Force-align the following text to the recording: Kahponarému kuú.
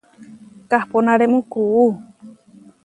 Kahponarému 0.69 1.39
kuú. 1.51 1.85